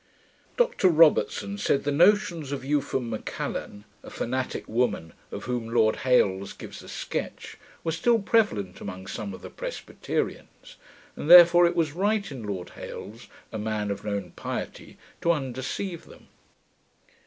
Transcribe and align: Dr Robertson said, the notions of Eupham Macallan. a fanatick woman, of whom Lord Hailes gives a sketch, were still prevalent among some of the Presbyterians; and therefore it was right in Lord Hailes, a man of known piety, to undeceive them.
Dr 0.57 0.87
Robertson 0.87 1.59
said, 1.59 1.83
the 1.83 1.91
notions 1.91 2.51
of 2.51 2.65
Eupham 2.65 3.07
Macallan. 3.11 3.85
a 4.01 4.09
fanatick 4.09 4.67
woman, 4.67 5.13
of 5.31 5.43
whom 5.43 5.69
Lord 5.71 5.97
Hailes 5.97 6.53
gives 6.53 6.81
a 6.81 6.89
sketch, 6.89 7.59
were 7.83 7.91
still 7.91 8.17
prevalent 8.17 8.81
among 8.81 9.05
some 9.05 9.31
of 9.31 9.43
the 9.43 9.51
Presbyterians; 9.51 10.77
and 11.15 11.29
therefore 11.29 11.67
it 11.67 11.75
was 11.75 11.91
right 11.91 12.31
in 12.31 12.41
Lord 12.41 12.71
Hailes, 12.71 13.27
a 13.51 13.59
man 13.59 13.91
of 13.91 14.03
known 14.03 14.31
piety, 14.31 14.97
to 15.21 15.31
undeceive 15.33 16.05
them. 16.05 16.29